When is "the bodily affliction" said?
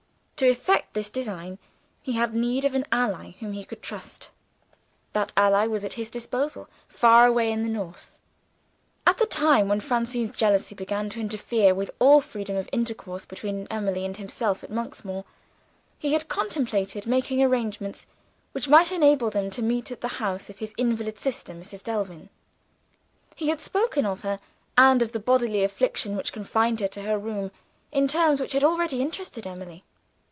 25.11-26.15